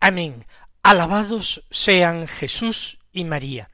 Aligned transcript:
Amén. 0.00 0.44
Alabados 0.82 1.64
sean 1.70 2.28
Jesús 2.28 2.98
y 3.12 3.24
María. 3.24 3.70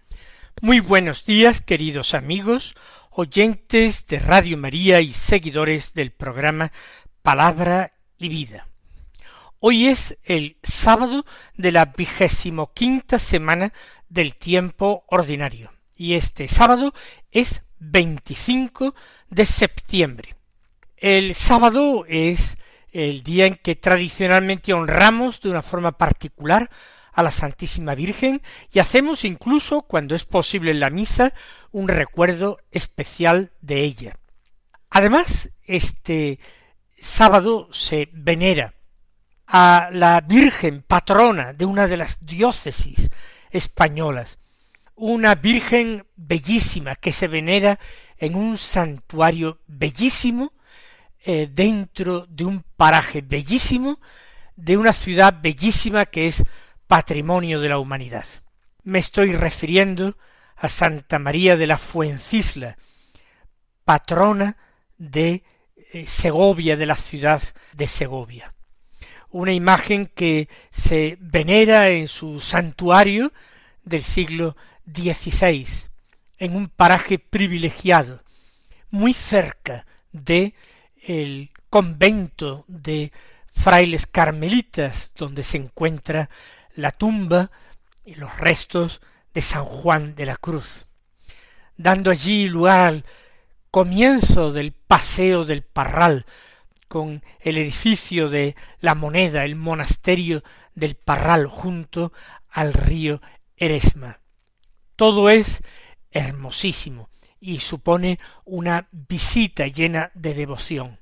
Muy 0.60 0.80
buenos 0.80 1.26
días, 1.26 1.60
queridos 1.60 2.14
amigos, 2.14 2.74
oyentes 3.10 4.06
de 4.06 4.18
Radio 4.18 4.56
María 4.56 5.00
y 5.00 5.12
seguidores 5.12 5.94
del 5.94 6.12
programa 6.12 6.72
Palabra 7.22 7.92
y 8.18 8.28
Vida. 8.28 8.68
Hoy 9.58 9.88
es 9.88 10.18
el 10.22 10.56
sábado 10.62 11.26
de 11.56 11.72
la 11.72 11.86
vigésimo 11.86 12.72
quinta 12.72 13.18
semana 13.18 13.72
del 14.08 14.36
tiempo 14.36 15.04
ordinario 15.08 15.72
y 15.96 16.14
este 16.14 16.48
sábado 16.48 16.94
es 17.30 17.62
25 17.78 18.94
de 19.28 19.46
septiembre. 19.46 20.36
El 20.96 21.34
sábado 21.34 22.04
es 22.08 22.56
el 22.92 23.22
día 23.22 23.46
en 23.46 23.56
que 23.56 23.74
tradicionalmente 23.74 24.72
honramos 24.72 25.40
de 25.40 25.50
una 25.50 25.62
forma 25.62 25.92
particular 25.92 26.70
a 27.12 27.22
la 27.22 27.30
Santísima 27.30 27.94
Virgen 27.94 28.42
y 28.72 28.78
hacemos 28.78 29.24
incluso, 29.24 29.82
cuando 29.82 30.14
es 30.14 30.24
posible 30.24 30.70
en 30.70 30.80
la 30.80 30.90
misa, 30.90 31.34
un 31.70 31.88
recuerdo 31.88 32.58
especial 32.70 33.52
de 33.60 33.80
ella. 33.80 34.16
Además, 34.90 35.50
este 35.64 36.38
sábado 36.98 37.68
se 37.72 38.08
venera 38.12 38.74
a 39.46 39.88
la 39.92 40.20
Virgen 40.20 40.82
patrona 40.82 41.52
de 41.52 41.64
una 41.64 41.86
de 41.86 41.96
las 41.96 42.24
diócesis 42.24 43.10
españolas, 43.50 44.38
una 44.94 45.34
Virgen 45.34 46.06
bellísima 46.16 46.94
que 46.96 47.12
se 47.12 47.28
venera 47.28 47.78
en 48.18 48.34
un 48.34 48.56
santuario 48.56 49.60
bellísimo 49.66 50.52
eh, 51.24 51.48
dentro 51.52 52.26
de 52.26 52.44
un 52.44 52.64
paraje 52.76 53.20
bellísimo, 53.20 54.00
de 54.56 54.76
una 54.76 54.92
ciudad 54.92 55.40
bellísima 55.40 56.06
que 56.06 56.26
es 56.26 56.42
patrimonio 56.86 57.60
de 57.60 57.68
la 57.68 57.78
humanidad. 57.78 58.26
Me 58.82 58.98
estoy 58.98 59.32
refiriendo 59.32 60.16
a 60.56 60.68
Santa 60.68 61.18
María 61.18 61.56
de 61.56 61.66
la 61.66 61.76
Fuencisla, 61.76 62.76
patrona 63.84 64.56
de 64.98 65.44
eh, 65.92 66.06
Segovia, 66.06 66.76
de 66.76 66.86
la 66.86 66.94
ciudad 66.94 67.42
de 67.72 67.86
Segovia. 67.86 68.54
Una 69.30 69.52
imagen 69.52 70.06
que 70.06 70.48
se 70.70 71.16
venera 71.20 71.88
en 71.88 72.08
su 72.08 72.40
santuario 72.40 73.32
del 73.84 74.02
siglo 74.02 74.56
XVI, 74.86 75.66
en 76.38 76.56
un 76.56 76.68
paraje 76.68 77.18
privilegiado, 77.18 78.22
muy 78.90 79.14
cerca 79.14 79.86
de 80.12 80.54
el 81.02 81.50
convento 81.68 82.64
de 82.68 83.12
frailes 83.52 84.06
carmelitas, 84.06 85.12
donde 85.16 85.42
se 85.42 85.58
encuentra 85.58 86.30
la 86.74 86.90
tumba 86.92 87.50
y 88.04 88.14
los 88.14 88.38
restos 88.38 89.00
de 89.34 89.40
San 89.40 89.64
Juan 89.64 90.14
de 90.14 90.26
la 90.26 90.36
Cruz, 90.36 90.86
dando 91.76 92.10
allí 92.10 92.48
lugar 92.48 92.88
al 92.88 93.04
comienzo 93.70 94.52
del 94.52 94.72
paseo 94.72 95.44
del 95.44 95.62
Parral, 95.62 96.26
con 96.88 97.22
el 97.40 97.56
edificio 97.56 98.28
de 98.28 98.54
la 98.80 98.94
moneda, 98.94 99.46
el 99.46 99.56
monasterio 99.56 100.42
del 100.74 100.94
Parral 100.94 101.46
junto 101.46 102.12
al 102.50 102.74
río 102.74 103.22
Eresma. 103.56 104.20
Todo 104.94 105.30
es 105.30 105.62
hermosísimo, 106.10 107.08
y 107.42 107.58
supone 107.58 108.20
una 108.44 108.88
visita 108.92 109.66
llena 109.66 110.12
de 110.14 110.32
devoción, 110.32 111.00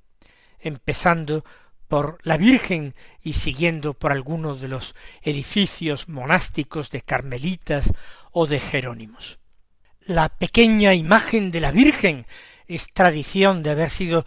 empezando 0.59 1.45
por 1.87 2.19
la 2.23 2.39
Virgen 2.39 2.95
y 3.23 3.35
siguiendo 3.35 3.93
por 3.93 4.11
algunos 4.11 4.61
de 4.61 4.69
los 4.69 4.95
edificios 5.21 6.09
monásticos 6.09 6.89
de 6.89 7.03
carmelitas 7.03 7.93
o 8.33 8.47
de 8.47 8.59
jerónimos. 8.59 9.39
La 10.01 10.31
pequeña 10.31 10.95
imagen 10.95 11.51
de 11.51 11.61
la 11.61 11.73
Virgen 11.73 12.27
es 12.67 12.91
tradición 12.93 13.63
de 13.63 13.71
haber 13.71 13.91
sido 13.91 14.25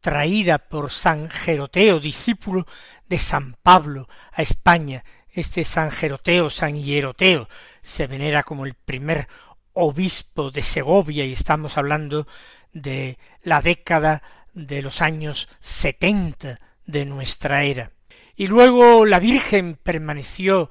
traída 0.00 0.58
por 0.58 0.90
San 0.90 1.30
Jeroteo, 1.30 2.00
discípulo 2.00 2.66
de 3.08 3.18
San 3.18 3.56
Pablo, 3.62 4.08
a 4.32 4.42
España. 4.42 5.04
Este 5.28 5.64
San 5.64 5.92
Jeroteo, 5.92 6.50
San 6.50 6.74
Hieroteo, 6.74 7.48
se 7.82 8.06
venera 8.06 8.42
como 8.42 8.66
el 8.66 8.74
primer 8.74 9.28
obispo 9.74 10.50
de 10.50 10.62
Segovia 10.62 11.24
y 11.24 11.32
estamos 11.32 11.78
hablando 11.78 12.26
de 12.72 13.18
la 13.42 13.60
década 13.60 14.22
de 14.54 14.82
los 14.82 15.00
años 15.00 15.48
setenta 15.60 16.60
de 16.86 17.04
nuestra 17.04 17.64
era. 17.64 17.92
Y 18.36 18.46
luego 18.46 19.04
la 19.04 19.18
Virgen 19.18 19.78
permaneció 19.82 20.70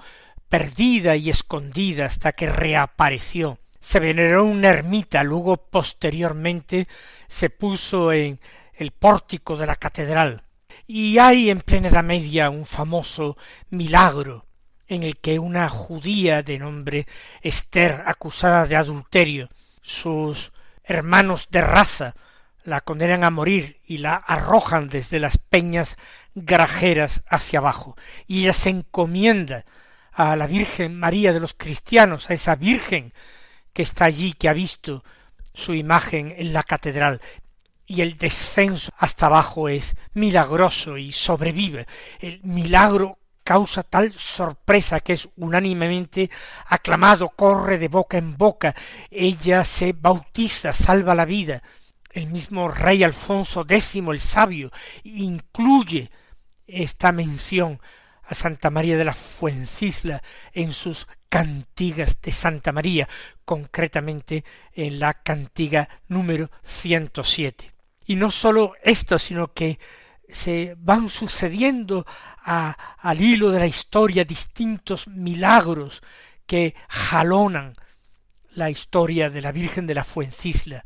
perdida 0.50 1.16
y 1.16 1.30
escondida 1.30 2.06
hasta 2.06 2.34
que 2.34 2.48
reapareció. 2.52 3.60
Se 3.80 4.00
veneró 4.00 4.46
una 4.46 4.70
ermita, 4.70 5.24
luego 5.24 5.58
posteriormente 5.58 6.88
se 7.28 7.50
puso 7.50 8.12
en 8.12 8.40
el 8.74 8.92
pórtico 8.92 9.58
de 9.58 9.66
la 9.66 9.76
catedral. 9.76 10.44
Y 10.86 11.18
hay 11.18 11.50
en 11.50 11.62
plena 11.62 11.88
Edad 11.88 12.04
Media 12.04 12.50
un 12.50 12.66
famoso 12.66 13.38
milagro 13.70 14.46
en 14.92 15.04
el 15.04 15.18
que 15.18 15.40
una 15.40 15.70
judía 15.70 16.44
de 16.44 16.60
nombre 16.60 17.08
Esther, 17.42 18.04
acusada 18.06 18.68
de 18.68 18.76
adulterio, 18.76 19.48
sus 19.82 20.52
hermanos 20.84 21.48
de 21.50 21.62
raza 21.62 22.14
la 22.66 22.82
condenan 22.82 23.24
a 23.24 23.30
morir 23.30 23.80
y 23.86 24.00
la 24.00 24.16
arrojan 24.16 24.90
desde 24.90 25.22
las 25.22 25.38
peñas 25.38 25.96
grajeras 26.36 27.24
hacia 27.30 27.60
abajo, 27.60 27.96
y 28.28 28.44
ella 28.44 28.54
se 28.54 28.70
encomienda 28.70 29.64
a 30.12 30.36
la 30.36 30.46
Virgen 30.46 31.00
María 31.00 31.32
de 31.32 31.40
los 31.40 31.54
cristianos, 31.54 32.30
a 32.30 32.34
esa 32.34 32.56
Virgen 32.56 33.14
que 33.72 33.84
está 33.84 34.04
allí, 34.04 34.34
que 34.34 34.50
ha 34.50 34.54
visto 34.54 35.06
su 35.54 35.74
imagen 35.74 36.36
en 36.38 36.52
la 36.52 36.64
catedral, 36.64 37.22
y 37.86 38.02
el 38.02 38.18
descenso 38.18 38.92
hasta 38.98 39.28
abajo 39.28 39.70
es 39.70 39.96
milagroso 40.14 40.98
y 40.98 41.14
sobrevive. 41.14 41.88
El 42.20 42.42
milagro 42.44 43.21
causa 43.44 43.84
tal 43.84 44.14
sorpresa 44.14 45.00
que 45.00 45.14
es 45.14 45.30
unánimemente 45.36 46.30
aclamado, 46.68 47.30
corre 47.30 47.78
de 47.78 47.88
boca 47.88 48.18
en 48.18 48.38
boca, 48.38 48.76
ella 49.10 49.64
se 49.64 49.94
bautiza, 49.94 50.74
salva 50.74 51.16
la 51.16 51.26
vida. 51.26 51.62
El 52.12 52.28
mismo 52.28 52.68
rey 52.68 53.04
Alfonso 53.04 53.62
X 53.68 53.96
el 53.96 54.20
sabio 54.20 54.72
incluye 55.04 56.12
esta 56.68 57.12
mención 57.12 57.80
a 58.24 58.34
Santa 58.34 58.70
María 58.70 58.98
de 58.98 59.04
la 59.04 59.14
Fuencisla 59.14 60.22
en 60.54 60.72
sus 60.72 61.08
cantigas 61.30 62.22
de 62.22 62.32
Santa 62.32 62.72
María, 62.72 63.08
concretamente 63.46 64.44
en 64.74 65.00
la 65.00 65.14
cantiga 65.14 65.90
número 66.08 66.50
107. 66.64 67.74
Y 68.06 68.16
no 68.16 68.32
sólo 68.32 68.74
esto, 68.84 69.20
sino 69.20 69.54
que 69.54 69.80
se 70.32 70.76
van 70.78 71.10
sucediendo 71.10 72.06
al 72.44 73.22
hilo 73.22 73.52
de 73.52 73.60
la 73.60 73.68
historia 73.68 74.24
distintos 74.24 75.08
milagros 75.08 76.02
que 76.46 76.76
jalonan 76.90 77.74
la 78.54 78.70
historia 78.70 79.30
de 79.30 79.42
la 79.42 79.52
Virgen 79.52 79.88
de 79.88 79.96
la 79.96 80.04
Fuencisla. 80.04 80.84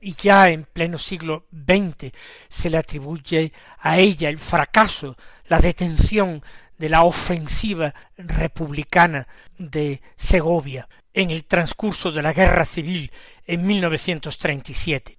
Y 0.00 0.14
ya 0.14 0.50
en 0.50 0.64
pleno 0.64 0.98
siglo 0.98 1.46
XX 1.50 2.12
se 2.48 2.70
le 2.70 2.78
atribuye 2.78 3.52
a 3.78 3.98
ella 3.98 4.28
el 4.28 4.38
fracaso, 4.38 5.16
la 5.46 5.60
detención 5.60 6.42
de 6.76 6.88
la 6.88 7.04
ofensiva 7.04 7.94
republicana 8.16 9.26
de 9.56 10.02
Segovia 10.16 10.88
en 11.12 11.30
el 11.30 11.44
transcurso 11.44 12.10
de 12.12 12.22
la 12.22 12.32
guerra 12.32 12.64
civil 12.64 13.10
en 13.46 13.66
1937 13.66 15.18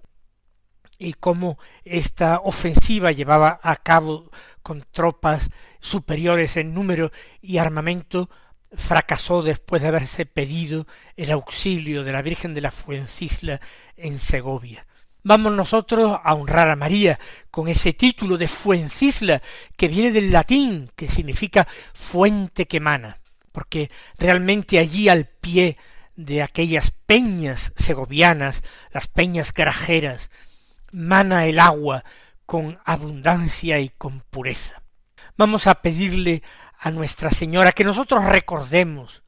y 0.98 1.14
cómo 1.14 1.58
esta 1.84 2.40
ofensiva 2.42 3.12
llevaba 3.12 3.60
a 3.62 3.76
cabo 3.76 4.30
con 4.62 4.84
tropas 4.90 5.50
superiores 5.80 6.56
en 6.56 6.74
número 6.74 7.12
y 7.40 7.58
armamento, 7.58 8.28
fracasó 8.72 9.42
después 9.42 9.82
de 9.82 9.88
haberse 9.88 10.26
pedido 10.26 10.86
el 11.16 11.30
auxilio 11.30 12.04
de 12.04 12.12
la 12.12 12.22
Virgen 12.22 12.54
de 12.54 12.60
la 12.60 12.70
Fuencisla 12.70 13.60
en 13.96 14.18
Segovia. 14.18 14.86
vamos 15.22 15.52
nosotros 15.52 16.18
a 16.22 16.34
honrar 16.34 16.68
a 16.68 16.76
María 16.76 17.18
con 17.50 17.68
ese 17.68 17.92
título 17.92 18.38
de 18.38 18.46
Fuencisla 18.48 19.42
que 19.76 19.88
viene 19.88 20.12
del 20.12 20.30
latín, 20.30 20.90
que 20.94 21.08
significa 21.08 21.66
fuente 21.94 22.66
que 22.66 22.80
mana, 22.80 23.18
porque 23.50 23.90
realmente 24.18 24.78
allí 24.78 25.08
al 25.08 25.26
pie 25.26 25.78
de 26.14 26.42
aquellas 26.42 26.90
peñas 26.90 27.72
segovianas, 27.76 28.62
las 28.92 29.08
peñas 29.08 29.52
grajeras, 29.52 30.30
mana 30.92 31.46
el 31.46 31.58
agua 31.58 32.04
con 32.44 32.78
abundancia 32.84 33.80
y 33.80 33.88
con 33.88 34.20
pureza. 34.20 34.82
Vamos 35.36 35.66
a 35.66 35.76
pedirle 35.82 36.42
a 36.78 36.90
Nuestra 36.90 37.30
Señora 37.30 37.72
que 37.72 37.84
nosotros 37.84 38.24
recordemos 38.24 39.22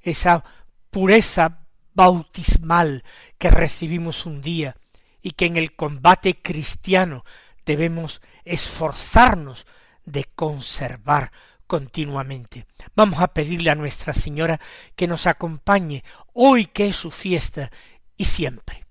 esa 0.00 0.44
pureza 0.90 1.66
bautismal 1.94 3.04
que 3.38 3.50
recibimos 3.50 4.26
un 4.26 4.40
día 4.40 4.76
y 5.20 5.32
que 5.32 5.46
en 5.46 5.56
el 5.56 5.74
combate 5.74 6.40
cristiano 6.40 7.24
debemos 7.66 8.22
esforzarnos 8.44 9.66
de 10.04 10.24
conservar 10.24 11.32
continuamente. 11.66 12.66
Vamos 12.96 13.20
a 13.20 13.28
pedirle 13.28 13.70
a 13.70 13.74
Nuestra 13.74 14.12
Señora 14.12 14.60
que 14.96 15.06
nos 15.06 15.26
acompañe 15.26 16.04
hoy 16.32 16.66
que 16.66 16.88
es 16.88 16.96
su 16.96 17.10
fiesta 17.10 17.70
y 18.16 18.24
siempre. 18.24 18.86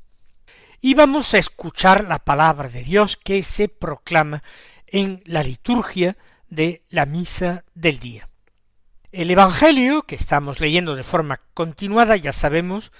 Y 0.81 0.93
vamos 0.93 1.33
a 1.33 1.39
escuchar 1.39 2.05
la 2.05 2.19
palabra 2.19 2.69
de 2.69 2.83
Dios 2.83 3.17
que 3.17 3.43
se 3.43 3.67
proclama 3.67 4.43
en 4.87 5.21
la 5.25 5.43
liturgia 5.43 6.17
de 6.47 6.83
la 6.89 7.05
misa 7.05 7.65
del 7.73 7.99
día. 7.99 8.29
El 9.11 9.29
Evangelio 9.29 10.03
que 10.03 10.15
estamos 10.15 10.61
leyendo 10.61 10.95
de 10.95 11.03
forma 11.03 11.41
continuada 11.53 12.15
ya 12.15 12.31
sabemos 12.31 12.93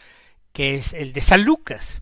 que 0.52 0.76
es 0.76 0.92
el 0.92 1.14
de 1.14 1.22
San 1.22 1.46
Lucas 1.46 2.02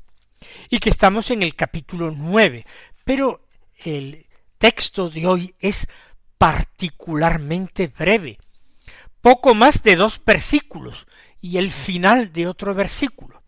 y 0.69 0.79
que 0.79 0.89
estamos 0.89 1.29
en 1.29 1.43
el 1.43 1.53
capítulo 1.53 2.11
nueve, 2.15 2.65
pero 3.05 3.45
el 3.77 4.25
texto 4.57 5.11
de 5.11 5.27
hoy 5.27 5.55
es 5.59 5.87
particularmente 6.39 7.87
breve, 7.87 8.39
poco 9.21 9.53
más 9.53 9.83
de 9.83 9.95
dos 9.95 10.19
versículos 10.25 11.05
y 11.39 11.57
el 11.57 11.69
final 11.69 12.33
de 12.33 12.47
otro 12.47 12.73
versículo. 12.73 13.43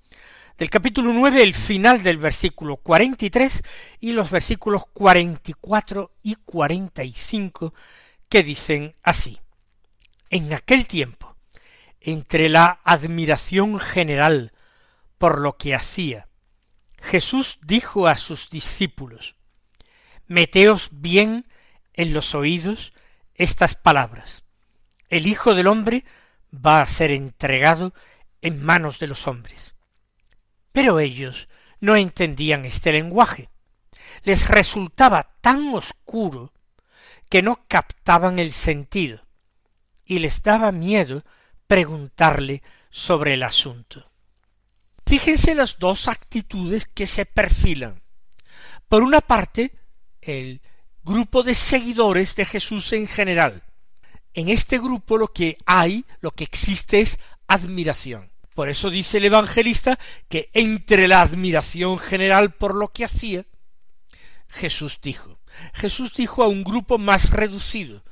Del 0.59 0.69
capítulo 0.69 1.13
nueve 1.13 1.41
el 1.41 1.53
final 1.53 2.03
del 2.03 2.17
versículo 2.17 2.75
cuarenta 2.75 3.25
y 3.25 3.29
tres 3.29 3.63
y 4.01 4.11
los 4.11 4.29
versículos 4.29 4.83
cuarenta 4.91 5.51
y 5.51 5.53
cuatro 5.53 6.11
y 6.21 6.35
cuarenta 6.35 7.05
y 7.05 7.13
cinco 7.13 7.73
que 8.27 8.43
dicen 8.43 8.93
así. 9.01 9.39
En 10.29 10.53
aquel 10.53 10.85
tiempo, 10.85 11.37
entre 12.01 12.49
la 12.49 12.81
admiración 12.83 13.79
general 13.79 14.51
por 15.17 15.39
lo 15.39 15.55
que 15.55 15.75
hacía, 15.75 16.27
Jesús 16.97 17.57
dijo 17.61 18.07
a 18.07 18.17
sus 18.17 18.49
discípulos, 18.49 19.37
Meteos 20.27 20.89
bien 20.91 21.47
en 21.93 22.13
los 22.13 22.35
oídos 22.35 22.91
estas 23.33 23.75
palabras. 23.75 24.43
El 25.07 25.25
Hijo 25.25 25.55
del 25.55 25.67
Hombre 25.67 26.03
va 26.53 26.81
a 26.81 26.85
ser 26.85 27.11
entregado 27.11 27.93
en 28.41 28.61
manos 28.61 28.99
de 28.99 29.07
los 29.07 29.25
hombres. 29.25 29.73
Pero 30.79 31.01
ellos 31.01 31.49
no 31.81 31.97
entendían 31.97 32.63
este 32.63 32.93
lenguaje. 32.93 33.49
Les 34.23 34.47
resultaba 34.47 35.35
tan 35.41 35.73
oscuro 35.73 36.53
que 37.27 37.41
no 37.41 37.65
captaban 37.67 38.39
el 38.39 38.53
sentido, 38.53 39.27
y 40.05 40.19
les 40.19 40.41
daba 40.41 40.71
miedo 40.71 41.25
preguntarle 41.67 42.63
sobre 42.89 43.33
el 43.33 43.43
asunto. 43.43 44.09
Fíjense 45.05 45.53
las 45.53 45.79
dos 45.79 46.07
actitudes 46.07 46.85
que 46.85 47.07
se 47.07 47.25
perfilan. 47.25 48.01
Por 48.87 49.03
una 49.03 49.19
parte, 49.19 49.73
el 50.21 50.61
grupo 51.03 51.43
de 51.43 51.55
seguidores 51.55 52.37
de 52.37 52.45
Jesús 52.45 52.93
en 52.93 53.05
general. 53.05 53.65
En 54.33 54.47
este 54.47 54.79
grupo 54.79 55.17
lo 55.17 55.27
que 55.33 55.57
hay, 55.65 56.05
lo 56.21 56.31
que 56.31 56.45
existe 56.45 57.01
es 57.01 57.19
admiración. 57.47 58.31
Por 58.59 58.67
eso 58.67 58.89
dice 58.89 59.19
el 59.19 59.23
evangelista 59.23 59.97
que 60.27 60.49
entre 60.51 61.07
la 61.07 61.21
admiración 61.21 61.97
general 61.97 62.55
por 62.55 62.75
lo 62.75 62.89
que 62.89 63.05
hacía, 63.05 63.45
Jesús 64.49 64.99
dijo, 65.01 65.39
Jesús 65.73 66.11
dijo 66.13 66.43
a 66.43 66.49
un 66.49 66.65
grupo 66.65 66.97
más 66.97 67.29
reducido 67.29 68.03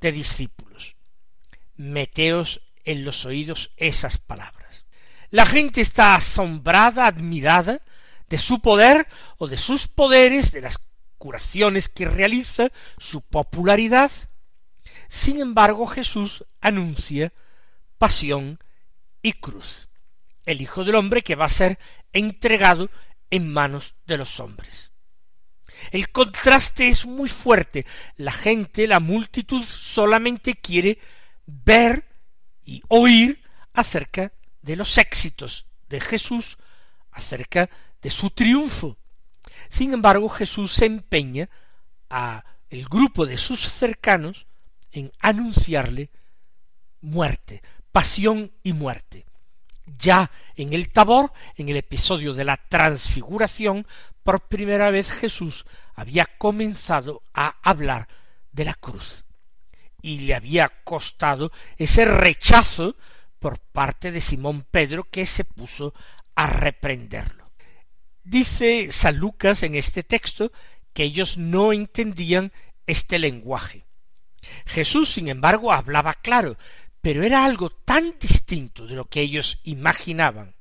de 0.00 0.12
discípulos, 0.12 0.94
meteos 1.74 2.60
en 2.84 3.04
los 3.04 3.24
oídos 3.24 3.72
esas 3.76 4.18
palabras. 4.18 4.86
La 5.30 5.44
gente 5.44 5.80
está 5.80 6.14
asombrada, 6.14 7.08
admirada 7.08 7.80
de 8.28 8.38
su 8.38 8.60
poder 8.60 9.08
o 9.38 9.48
de 9.48 9.56
sus 9.56 9.88
poderes, 9.88 10.52
de 10.52 10.60
las 10.60 10.78
curaciones 11.18 11.88
que 11.88 12.04
realiza, 12.04 12.68
su 12.96 13.22
popularidad. 13.22 14.12
Sin 15.08 15.40
embargo, 15.40 15.84
Jesús 15.88 16.44
anuncia 16.60 17.32
pasión 17.98 18.60
y 19.20 19.32
cruz, 19.32 19.85
el 20.46 20.60
Hijo 20.60 20.84
del 20.84 20.94
Hombre 20.94 21.22
que 21.22 21.34
va 21.34 21.44
a 21.44 21.50
ser 21.50 21.78
entregado 22.12 22.88
en 23.30 23.52
manos 23.52 23.94
de 24.06 24.16
los 24.16 24.40
hombres. 24.40 24.92
El 25.90 26.10
contraste 26.10 26.88
es 26.88 27.04
muy 27.04 27.28
fuerte. 27.28 27.84
La 28.16 28.32
gente, 28.32 28.86
la 28.86 29.00
multitud 29.00 29.62
solamente 29.62 30.54
quiere 30.54 30.98
ver 31.46 32.04
y 32.64 32.82
oír 32.88 33.42
acerca 33.72 34.32
de 34.62 34.76
los 34.76 34.96
éxitos 34.98 35.66
de 35.88 36.00
Jesús, 36.00 36.56
acerca 37.10 37.68
de 38.00 38.10
su 38.10 38.30
triunfo. 38.30 38.96
Sin 39.68 39.92
embargo, 39.92 40.28
Jesús 40.28 40.72
se 40.72 40.86
empeña 40.86 41.48
a 42.08 42.44
el 42.70 42.86
grupo 42.86 43.26
de 43.26 43.36
sus 43.36 43.60
cercanos 43.60 44.46
en 44.90 45.12
anunciarle 45.20 46.10
muerte, 47.00 47.62
pasión 47.92 48.52
y 48.62 48.72
muerte. 48.72 49.25
Ya 49.98 50.30
en 50.56 50.72
el 50.72 50.88
Tabor, 50.90 51.32
en 51.56 51.68
el 51.68 51.76
episodio 51.76 52.34
de 52.34 52.44
la 52.44 52.56
transfiguración, 52.56 53.86
por 54.22 54.48
primera 54.48 54.90
vez 54.90 55.10
Jesús 55.10 55.64
había 55.94 56.26
comenzado 56.26 57.22
a 57.32 57.56
hablar 57.62 58.08
de 58.52 58.64
la 58.64 58.74
cruz 58.74 59.24
y 60.02 60.20
le 60.20 60.34
había 60.34 60.68
costado 60.84 61.52
ese 61.78 62.04
rechazo 62.04 62.96
por 63.38 63.58
parte 63.58 64.12
de 64.12 64.20
Simón 64.20 64.66
Pedro 64.70 65.04
que 65.04 65.26
se 65.26 65.44
puso 65.44 65.94
a 66.34 66.46
reprenderlo. 66.46 67.50
Dice 68.22 68.90
San 68.90 69.16
Lucas 69.16 69.62
en 69.62 69.74
este 69.74 70.02
texto 70.02 70.52
que 70.92 71.04
ellos 71.04 71.38
no 71.38 71.72
entendían 71.72 72.52
este 72.86 73.18
lenguaje. 73.18 73.84
Jesús, 74.64 75.12
sin 75.12 75.28
embargo, 75.28 75.72
hablaba 75.72 76.14
claro, 76.14 76.56
pero 77.06 77.22
era 77.22 77.44
algo 77.44 77.70
tan 77.70 78.18
distinto 78.18 78.84
de 78.84 78.96
lo 78.96 79.04
que 79.04 79.20
ellos 79.20 79.60
imaginaban 79.62 80.56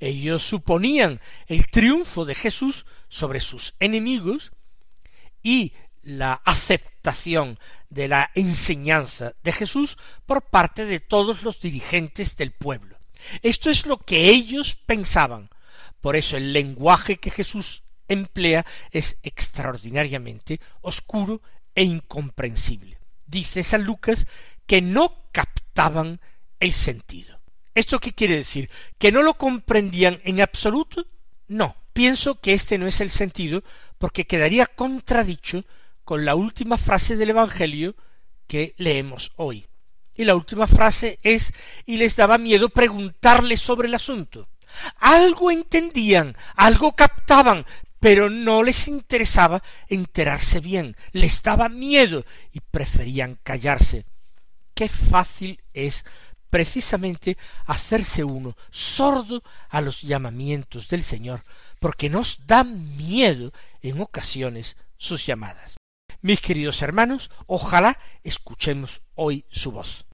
ellos 0.00 0.42
suponían 0.42 1.20
el 1.48 1.66
triunfo 1.66 2.24
de 2.24 2.34
Jesús 2.34 2.86
sobre 3.08 3.40
sus 3.40 3.74
enemigos 3.78 4.52
y 5.42 5.74
la 6.00 6.40
aceptación 6.46 7.58
de 7.90 8.08
la 8.08 8.30
enseñanza 8.34 9.34
de 9.42 9.52
Jesús 9.52 9.98
por 10.24 10.48
parte 10.48 10.86
de 10.86 10.98
todos 10.98 11.42
los 11.42 11.60
dirigentes 11.60 12.36
del 12.36 12.52
pueblo. 12.52 12.96
Esto 13.42 13.68
es 13.68 13.84
lo 13.84 13.98
que 13.98 14.30
ellos 14.30 14.78
pensaban. 14.86 15.50
Por 16.00 16.16
eso 16.16 16.38
el 16.38 16.54
lenguaje 16.54 17.18
que 17.18 17.30
Jesús 17.30 17.82
emplea 18.08 18.64
es 18.92 19.18
extraordinariamente 19.22 20.58
oscuro 20.80 21.42
e 21.74 21.84
incomprensible. 21.84 22.98
Dice 23.26 23.62
San 23.62 23.84
Lucas 23.84 24.26
que 24.66 24.82
no 24.82 25.28
captaban 25.32 26.20
el 26.60 26.72
sentido. 26.72 27.40
¿Esto 27.74 27.98
qué 27.98 28.12
quiere 28.12 28.36
decir? 28.36 28.70
¿Que 28.98 29.12
no 29.12 29.22
lo 29.22 29.34
comprendían 29.34 30.20
en 30.24 30.40
absoluto? 30.40 31.06
No, 31.48 31.76
pienso 31.92 32.40
que 32.40 32.54
este 32.54 32.78
no 32.78 32.86
es 32.86 33.00
el 33.00 33.10
sentido, 33.10 33.62
porque 33.98 34.26
quedaría 34.26 34.66
contradicho 34.66 35.64
con 36.04 36.24
la 36.24 36.34
última 36.34 36.78
frase 36.78 37.16
del 37.16 37.30
Evangelio 37.30 37.94
que 38.46 38.74
leemos 38.78 39.32
hoy. 39.36 39.66
Y 40.14 40.24
la 40.24 40.34
última 40.34 40.66
frase 40.66 41.18
es 41.22 41.52
y 41.84 41.98
les 41.98 42.16
daba 42.16 42.38
miedo 42.38 42.70
preguntarle 42.70 43.56
sobre 43.56 43.88
el 43.88 43.94
asunto. 43.94 44.48
Algo 44.96 45.50
entendían, 45.50 46.34
algo 46.54 46.96
captaban, 46.96 47.66
pero 48.00 48.30
no 48.30 48.62
les 48.62 48.88
interesaba 48.88 49.62
enterarse 49.88 50.60
bien, 50.60 50.96
les 51.12 51.42
daba 51.42 51.68
miedo 51.68 52.24
y 52.52 52.60
preferían 52.60 53.38
callarse. 53.42 54.06
Qué 54.76 54.90
fácil 54.90 55.58
es 55.72 56.04
precisamente 56.50 57.38
hacerse 57.64 58.24
uno 58.24 58.58
sordo 58.70 59.42
a 59.70 59.80
los 59.80 60.02
llamamientos 60.02 60.88
del 60.88 61.02
Señor, 61.02 61.44
porque 61.80 62.10
nos 62.10 62.46
da 62.46 62.62
miedo 62.62 63.52
en 63.80 64.02
ocasiones 64.02 64.76
sus 64.98 65.24
llamadas. 65.24 65.76
Mis 66.20 66.42
queridos 66.42 66.82
hermanos, 66.82 67.30
ojalá 67.46 67.98
escuchemos 68.22 69.00
hoy 69.14 69.46
su 69.48 69.72
voz. 69.72 70.04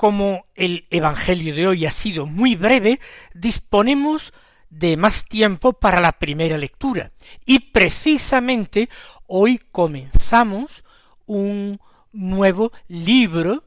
Como 0.00 0.46
el 0.54 0.86
Evangelio 0.88 1.54
de 1.54 1.66
hoy 1.66 1.84
ha 1.84 1.90
sido 1.90 2.24
muy 2.24 2.56
breve, 2.56 2.98
disponemos 3.34 4.32
de 4.70 4.96
más 4.96 5.26
tiempo 5.26 5.74
para 5.74 6.00
la 6.00 6.12
primera 6.12 6.56
lectura. 6.56 7.12
Y 7.44 7.58
precisamente 7.58 8.88
hoy 9.26 9.60
comenzamos 9.70 10.84
un 11.26 11.78
nuevo 12.12 12.72
libro 12.88 13.62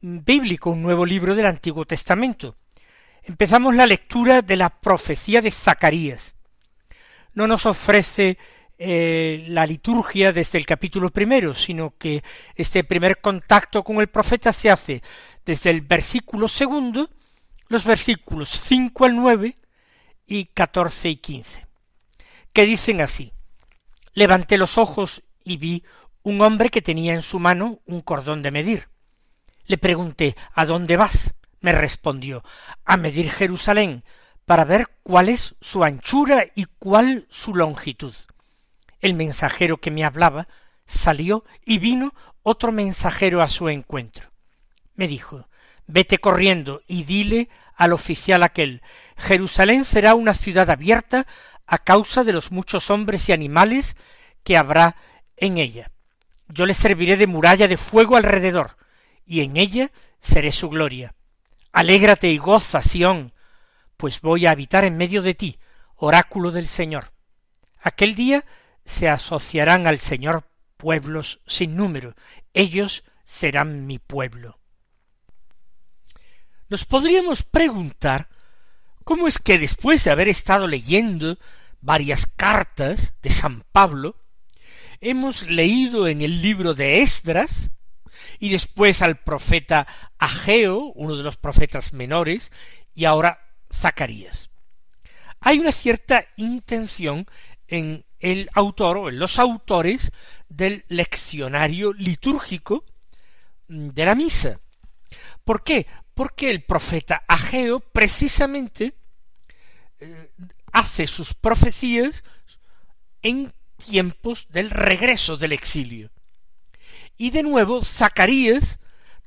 bíblico, 0.00 0.70
un 0.70 0.80
nuevo 0.80 1.04
libro 1.04 1.34
del 1.34 1.44
Antiguo 1.44 1.84
Testamento. 1.84 2.56
Empezamos 3.22 3.74
la 3.74 3.84
lectura 3.84 4.40
de 4.40 4.56
la 4.56 4.70
profecía 4.70 5.42
de 5.42 5.50
Zacarías. 5.50 6.34
No 7.34 7.46
nos 7.46 7.66
ofrece 7.66 8.38
eh, 8.76 9.44
la 9.48 9.66
liturgia 9.66 10.32
desde 10.32 10.58
el 10.58 10.66
capítulo 10.66 11.10
primero, 11.10 11.54
sino 11.54 11.94
que 11.98 12.24
este 12.56 12.84
primer 12.84 13.20
contacto 13.20 13.84
con 13.84 14.00
el 14.00 14.08
profeta 14.08 14.52
se 14.52 14.68
hace 14.68 15.02
desde 15.44 15.70
el 15.70 15.80
versículo 15.82 16.48
segundo, 16.48 17.10
los 17.68 17.84
versículos 17.84 18.50
cinco 18.50 19.04
al 19.04 19.16
nueve 19.16 19.56
y 20.26 20.46
catorce 20.46 21.08
y 21.08 21.16
quince, 21.16 21.66
que 22.52 22.64
dicen 22.64 23.00
así 23.00 23.32
Levanté 24.14 24.58
los 24.58 24.78
ojos 24.78 25.22
y 25.42 25.56
vi 25.56 25.84
un 26.22 26.40
hombre 26.40 26.70
que 26.70 26.82
tenía 26.82 27.14
en 27.14 27.22
su 27.22 27.40
mano 27.40 27.80
un 27.84 28.00
cordón 28.00 28.42
de 28.42 28.52
medir. 28.52 28.88
Le 29.66 29.76
pregunté 29.76 30.36
¿A 30.54 30.64
dónde 30.64 30.96
vas? 30.96 31.34
me 31.60 31.72
respondió 31.72 32.44
a 32.84 32.96
medir 32.96 33.30
Jerusalén, 33.30 34.04
para 34.44 34.64
ver 34.66 34.88
cuál 35.02 35.30
es 35.30 35.54
su 35.62 35.82
anchura 35.82 36.46
y 36.54 36.66
cuál 36.78 37.26
su 37.30 37.54
longitud. 37.54 38.14
El 39.00 39.14
mensajero 39.14 39.78
que 39.78 39.90
me 39.90 40.04
hablaba 40.04 40.46
salió 40.86 41.44
y 41.64 41.78
vino 41.78 42.14
otro 42.42 42.70
mensajero 42.70 43.40
a 43.40 43.48
su 43.48 43.70
encuentro. 43.70 44.33
Me 44.94 45.08
dijo 45.08 45.48
Vete 45.86 46.18
corriendo 46.18 46.82
y 46.86 47.04
dile 47.04 47.48
al 47.76 47.92
oficial 47.92 48.42
aquel 48.42 48.82
Jerusalén 49.16 49.84
será 49.84 50.14
una 50.14 50.34
ciudad 50.34 50.70
abierta 50.70 51.26
a 51.66 51.78
causa 51.78 52.24
de 52.24 52.32
los 52.32 52.52
muchos 52.52 52.90
hombres 52.90 53.28
y 53.28 53.32
animales 53.32 53.96
que 54.42 54.56
habrá 54.56 54.96
en 55.36 55.58
ella. 55.58 55.90
Yo 56.48 56.66
le 56.66 56.74
serviré 56.74 57.16
de 57.16 57.26
muralla 57.26 57.68
de 57.68 57.76
fuego 57.76 58.16
alrededor, 58.16 58.76
y 59.24 59.40
en 59.40 59.56
ella 59.56 59.90
seré 60.20 60.52
su 60.52 60.68
gloria. 60.68 61.14
Alégrate 61.72 62.28
y 62.28 62.38
goza, 62.38 62.82
Sión, 62.82 63.32
pues 63.96 64.20
voy 64.20 64.46
a 64.46 64.50
habitar 64.50 64.84
en 64.84 64.96
medio 64.96 65.22
de 65.22 65.34
ti, 65.34 65.58
oráculo 65.96 66.50
del 66.50 66.68
Señor. 66.68 67.12
Aquel 67.80 68.14
día 68.14 68.44
se 68.84 69.08
asociarán 69.08 69.86
al 69.86 69.98
Señor 69.98 70.48
pueblos 70.76 71.40
sin 71.46 71.76
número, 71.76 72.14
ellos 72.52 73.04
serán 73.24 73.86
mi 73.86 73.98
pueblo. 73.98 74.58
Nos 76.74 76.86
podríamos 76.86 77.44
preguntar 77.44 78.28
cómo 79.04 79.28
es 79.28 79.38
que 79.38 79.60
después 79.60 80.02
de 80.02 80.10
haber 80.10 80.26
estado 80.26 80.66
leyendo 80.66 81.38
varias 81.80 82.26
cartas 82.26 83.14
de 83.22 83.30
San 83.30 83.60
Pablo, 83.70 84.16
hemos 85.00 85.42
leído 85.42 86.08
en 86.08 86.20
el 86.20 86.42
libro 86.42 86.74
de 86.74 87.00
Esdras, 87.00 87.70
y 88.40 88.50
después 88.50 89.02
al 89.02 89.20
profeta 89.20 89.86
Ageo, 90.18 90.86
uno 90.96 91.16
de 91.16 91.22
los 91.22 91.36
profetas 91.36 91.92
menores, 91.92 92.50
y 92.92 93.04
ahora 93.04 93.38
Zacarías. 93.72 94.50
Hay 95.38 95.60
una 95.60 95.70
cierta 95.70 96.26
intención 96.36 97.28
en 97.68 98.04
el 98.18 98.50
autor 98.52 98.96
o 98.96 99.08
en 99.10 99.20
los 99.20 99.38
autores 99.38 100.10
del 100.48 100.84
leccionario 100.88 101.92
litúrgico 101.92 102.84
de 103.68 104.04
la 104.04 104.16
misa. 104.16 104.58
¿Por 105.44 105.62
qué? 105.62 105.86
Porque 106.14 106.50
el 106.50 106.62
profeta 106.62 107.24
Ageo 107.26 107.80
precisamente 107.80 108.94
eh, 110.00 110.30
hace 110.72 111.06
sus 111.06 111.34
profecías 111.34 112.24
en 113.22 113.52
tiempos 113.76 114.46
del 114.50 114.70
regreso 114.70 115.36
del 115.36 115.52
exilio. 115.52 116.10
Y 117.16 117.30
de 117.30 117.42
nuevo 117.42 117.82
Zacarías 117.82 118.78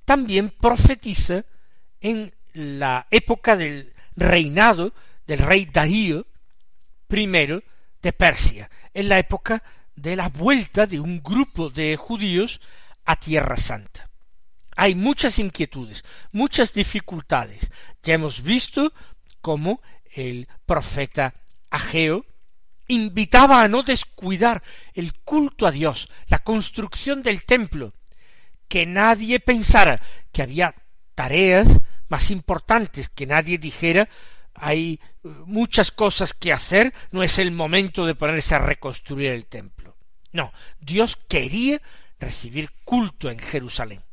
también 0.06 0.50
profetiza 0.50 1.46
en 2.00 2.34
la 2.54 3.08
época 3.12 3.56
del 3.56 3.94
reinado 4.16 4.94
del 5.26 5.40
rey 5.40 5.66
Darío 5.66 6.26
I 7.10 7.62
de 8.02 8.14
Persia, 8.14 8.70
en 8.94 9.10
la 9.10 9.20
época 9.20 9.64
de 9.96 10.16
la 10.16 10.30
vuelta 10.30 10.86
de 10.86 11.00
un 11.00 11.20
grupo 11.20 11.70
de 11.70 11.98
judíos 11.98 12.62
a 13.06 13.16
Tierra 13.16 13.58
Santa. 13.58 14.07
Hay 14.80 14.94
muchas 14.94 15.40
inquietudes, 15.40 16.06
muchas 16.32 16.72
dificultades. 16.72 17.72
Ya 18.04 18.14
hemos 18.14 18.44
visto 18.44 18.94
cómo 19.42 19.82
el 20.06 20.48
profeta 20.68 21.34
Ageo 21.72 22.26
invitaba 22.88 23.64
a 23.64 23.68
no 23.68 23.82
descuidar 23.82 24.62
el 24.94 25.16
culto 25.16 25.66
a 25.66 25.72
Dios, 25.72 26.10
la 26.28 26.40
construcción 26.40 27.24
del 27.24 27.44
templo, 27.44 27.94
que 28.68 28.86
nadie 28.86 29.40
pensara 29.40 30.00
que 30.32 30.44
había 30.44 30.76
tareas 31.16 31.68
más 32.08 32.30
importantes, 32.30 33.10
que 33.10 33.26
nadie 33.26 33.58
dijera 33.58 34.08
hay 34.54 35.00
uh, 35.24 35.30
muchas 35.48 35.92
cosas 35.92 36.34
que 36.34 36.54
hacer, 36.54 36.94
no 37.10 37.24
es 37.24 37.40
el 37.40 37.52
momento 37.52 38.06
de 38.06 38.14
ponerse 38.14 38.54
a 38.54 38.60
reconstruir 38.60 39.32
el 39.32 39.48
templo. 39.48 39.98
No, 40.32 40.54
Dios 40.80 41.16
quería 41.16 41.82
recibir 42.20 42.72
culto 42.84 43.30
en 43.32 43.40
Jerusalén. 43.40 44.07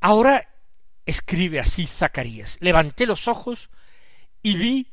Ahora 0.00 0.48
escribe 1.04 1.60
así 1.60 1.86
Zacarías, 1.86 2.56
levanté 2.60 3.06
los 3.06 3.28
ojos 3.28 3.70
y 4.42 4.56
vi 4.56 4.92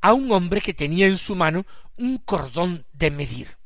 a 0.00 0.12
un 0.12 0.32
hombre 0.32 0.60
que 0.60 0.74
tenía 0.74 1.06
en 1.06 1.18
su 1.18 1.36
mano 1.36 1.66
un 1.96 2.18
cordón 2.18 2.86
de 2.92 3.10
medir. 3.10 3.58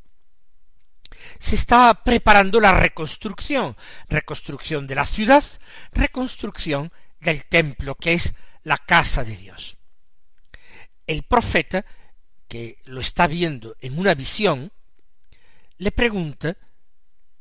Se 1.38 1.54
estaba 1.54 2.02
preparando 2.02 2.60
la 2.60 2.72
reconstrucción, 2.72 3.76
reconstrucción 4.08 4.86
de 4.86 4.94
la 4.94 5.04
ciudad, 5.04 5.44
reconstrucción 5.92 6.92
del 7.20 7.46
templo, 7.46 7.94
que 7.94 8.14
es 8.14 8.34
la 8.62 8.76
casa 8.76 9.24
de 9.24 9.36
Dios. 9.36 9.78
El 11.06 11.22
profeta, 11.22 11.84
que 12.48 12.82
lo 12.84 13.00
está 13.00 13.26
viendo 13.26 13.76
en 13.80 13.98
una 13.98 14.14
visión, 14.14 14.72
le 15.78 15.92
pregunta 15.92 16.56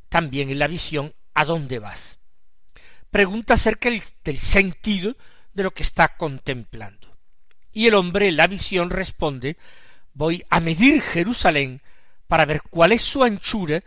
también 0.08 0.50
en 0.50 0.60
la 0.60 0.68
visión 0.68 1.14
¿a 1.34 1.46
dónde 1.46 1.80
vas? 1.80 2.20
Pregunta 3.14 3.54
acerca 3.54 3.92
del 3.92 4.38
sentido 4.40 5.16
de 5.54 5.62
lo 5.62 5.72
que 5.72 5.84
está 5.84 6.18
contemplando. 6.18 7.16
Y 7.72 7.86
el 7.86 7.94
hombre 7.94 8.32
la 8.32 8.48
visión 8.48 8.90
responde 8.90 9.56
voy 10.16 10.44
a 10.50 10.60
medir 10.60 11.00
Jerusalén 11.04 11.84
para 12.28 12.46
ver 12.46 12.64
cuál 12.64 12.92
es 12.92 13.04
su 13.04 13.24
anchura 13.24 13.84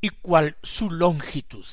y 0.00 0.08
cuál 0.08 0.56
su 0.62 0.90
longitud. 0.90 1.66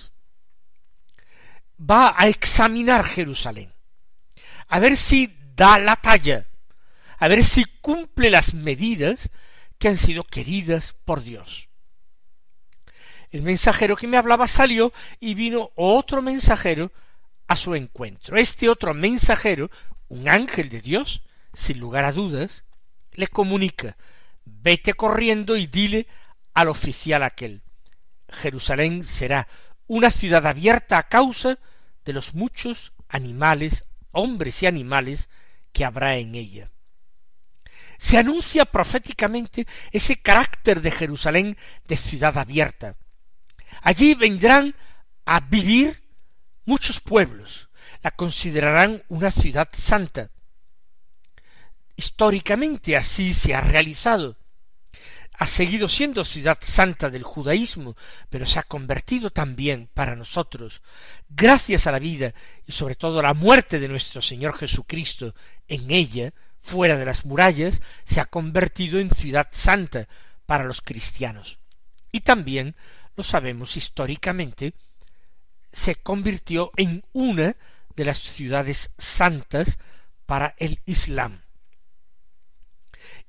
Va 1.79 2.13
a 2.17 2.27
examinar 2.27 3.05
Jerusalén, 3.05 3.71
a 4.67 4.79
ver 4.79 4.97
si 4.97 5.33
da 5.55 5.79
la 5.79 5.95
talla, 5.95 6.45
a 7.19 7.29
ver 7.29 7.45
si 7.45 7.63
cumple 7.79 8.29
las 8.29 8.53
medidas 8.53 9.29
que 9.77 9.87
han 9.87 9.97
sido 9.97 10.25
queridas 10.25 10.93
por 11.05 11.23
Dios. 11.23 11.66
El 13.31 13.41
mensajero 13.41 13.95
que 13.95 14.07
me 14.07 14.17
hablaba 14.17 14.47
salió 14.47 14.93
y 15.19 15.33
vino 15.33 15.71
otro 15.75 16.21
mensajero 16.21 16.91
a 17.47 17.55
su 17.55 17.75
encuentro. 17.75 18.37
Este 18.37 18.69
otro 18.69 18.93
mensajero, 18.93 19.69
un 20.07 20.29
ángel 20.29 20.69
de 20.69 20.81
Dios, 20.81 21.23
sin 21.53 21.79
lugar 21.79 22.05
a 22.05 22.11
dudas, 22.11 22.63
le 23.13 23.27
comunica 23.27 23.97
vete 24.47 24.93
corriendo 24.93 25.55
y 25.55 25.67
dile 25.67 26.07
al 26.53 26.69
oficial 26.69 27.23
aquel 27.23 27.61
Jerusalén 28.29 29.03
será 29.03 29.47
una 29.87 30.11
ciudad 30.11 30.45
abierta 30.45 30.97
a 30.97 31.07
causa 31.07 31.59
de 32.03 32.13
los 32.13 32.33
muchos 32.33 32.93
animales, 33.07 33.85
hombres 34.11 34.63
y 34.63 34.65
animales 34.65 35.29
que 35.71 35.85
habrá 35.85 36.17
en 36.17 36.35
ella. 36.35 36.69
Se 37.97 38.17
anuncia 38.17 38.65
proféticamente 38.65 39.65
ese 39.91 40.21
carácter 40.21 40.81
de 40.81 40.91
Jerusalén 40.91 41.57
de 41.87 41.95
ciudad 41.95 42.37
abierta. 42.37 42.97
Allí 43.81 44.15
vendrán 44.15 44.75
a 45.25 45.39
vivir 45.39 46.01
muchos 46.65 46.99
pueblos, 46.99 47.69
la 48.03 48.11
considerarán 48.11 49.03
una 49.09 49.31
ciudad 49.31 49.67
santa, 49.71 50.29
Históricamente 51.97 52.95
así 52.95 53.33
se 53.33 53.55
ha 53.55 53.61
realizado. 53.61 54.37
Ha 55.39 55.47
seguido 55.47 55.87
siendo 55.87 56.23
ciudad 56.23 56.57
santa 56.61 57.09
del 57.09 57.23
judaísmo, 57.23 57.97
pero 58.29 58.45
se 58.45 58.59
ha 58.59 58.63
convertido 58.63 59.31
también 59.31 59.89
para 59.93 60.15
nosotros, 60.15 60.81
gracias 61.27 61.85
a 61.85 61.91
la 61.91 61.99
vida 61.99 62.33
y 62.65 62.71
sobre 62.71 62.95
todo 62.95 63.19
a 63.19 63.23
la 63.23 63.33
muerte 63.33 63.79
de 63.79 63.87
nuestro 63.87 64.21
Señor 64.21 64.57
Jesucristo 64.57 65.35
en 65.67 65.89
ella, 65.91 66.31
fuera 66.59 66.97
de 66.97 67.05
las 67.05 67.25
murallas, 67.25 67.81
se 68.05 68.19
ha 68.19 68.25
convertido 68.25 68.99
en 68.99 69.09
ciudad 69.09 69.47
santa 69.51 70.07
para 70.45 70.63
los 70.63 70.81
cristianos. 70.81 71.59
Y 72.11 72.21
también, 72.21 72.75
lo 73.17 73.23
sabemos 73.23 73.75
históricamente, 73.75 74.73
se 75.73 75.95
convirtió 75.95 76.71
en 76.77 77.03
una 77.13 77.55
de 77.95 78.05
las 78.05 78.19
ciudades 78.19 78.91
santas 78.97 79.79
para 80.27 80.53
el 80.59 80.79
Islam. 80.85 81.41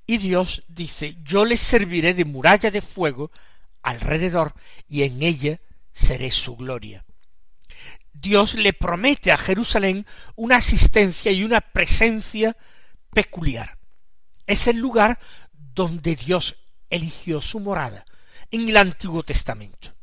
Y 0.07 0.18
Dios 0.18 0.62
dice, 0.68 1.16
yo 1.23 1.47
les 1.47 1.61
serviré 1.61 2.12
de 2.12 2.26
muralla 2.26 2.71
de 2.71 2.83
fuego 2.83 3.30
alrededor 3.83 4.52
y 4.88 5.02
en 5.02 5.23
ella 5.23 5.59
seré 5.90 6.30
su 6.30 6.57
gloria. 6.57 7.04
Dios 8.12 8.54
le 8.54 8.75
promete 8.75 9.33
a 9.33 9.38
Jerusalén 9.38 10.07
una 10.37 10.57
asistencia 10.57 11.33
y 11.33 11.45
una 11.45 11.62
presencia 11.62 12.57
peculiar. 13.11 13.78
Es 14.47 14.66
el 14.66 14.76
lugar 14.78 15.18
donde 15.52 16.14
Dios 16.14 16.57
eligió 16.90 17.40
su 17.40 17.61
morada 17.61 18.04
en 18.50 18.69
el 18.69 18.76
Antiguo 18.76 19.23
Testamento. 19.23 19.95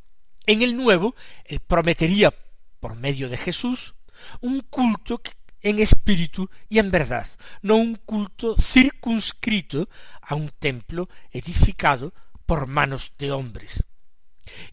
En 0.46 0.62
el 0.62 0.78
Nuevo, 0.78 1.16
Él 1.46 1.60
prometería, 1.60 2.34
por 2.80 2.96
medio 2.96 3.30
de 3.30 3.38
Jesús, 3.38 3.96
un 4.42 4.62
culto 4.62 5.22
en 5.62 5.80
espíritu 5.80 6.50
y 6.70 6.78
en 6.78 6.92
verdad, 6.92 7.28
no 7.64 7.76
un 7.76 7.96
culto 7.96 8.56
circunscrito 8.56 9.90
a 10.22 10.36
un 10.36 10.50
templo 10.50 11.10
edificado 11.32 12.14
por 12.46 12.68
manos 12.68 13.14
de 13.18 13.32
hombres. 13.32 13.84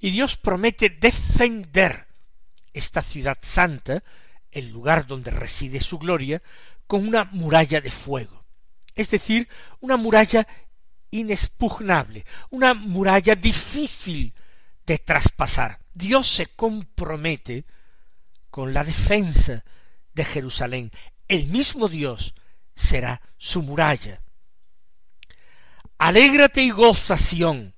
Y 0.00 0.10
Dios 0.10 0.36
promete 0.36 0.90
defender 0.90 2.08
esta 2.74 3.00
ciudad 3.00 3.38
santa, 3.40 4.02
el 4.50 4.68
lugar 4.68 5.06
donde 5.06 5.30
reside 5.30 5.80
su 5.80 5.98
gloria, 5.98 6.42
con 6.86 7.08
una 7.08 7.24
muralla 7.24 7.80
de 7.80 7.90
fuego, 7.90 8.44
es 8.94 9.10
decir, 9.10 9.48
una 9.80 9.96
muralla 9.96 10.46
inexpugnable, 11.12 12.24
una 12.50 12.74
muralla 12.74 13.36
difícil 13.36 14.34
de 14.84 14.98
traspasar. 14.98 15.78
Dios 15.94 16.26
se 16.26 16.46
compromete 16.46 17.64
con 18.50 18.74
la 18.74 18.82
defensa 18.82 19.64
de 20.14 20.24
Jerusalén. 20.24 20.90
El 21.28 21.46
mismo 21.46 21.88
Dios 21.88 22.34
será 22.74 23.22
su 23.38 23.62
muralla. 23.62 24.20
Alégrate 25.98 26.62
y 26.62 26.70
goza, 26.70 27.16
Sión, 27.16 27.74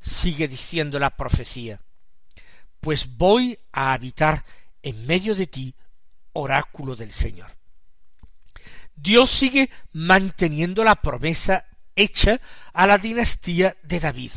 sigue 0.00 0.46
diciendo 0.46 0.98
la 0.98 1.16
profecía, 1.16 1.80
pues 2.80 3.16
voy 3.16 3.58
a 3.72 3.94
habitar 3.94 4.44
en 4.82 5.06
medio 5.06 5.34
de 5.34 5.46
ti, 5.46 5.74
oráculo 6.34 6.96
del 6.96 7.12
Señor. 7.12 7.56
Dios 8.94 9.30
sigue 9.30 9.70
manteniendo 9.92 10.84
la 10.84 10.96
promesa 10.96 11.64
hecha 11.96 12.40
a 12.72 12.86
la 12.86 12.98
dinastía 12.98 13.76
de 13.82 14.00
David. 14.00 14.32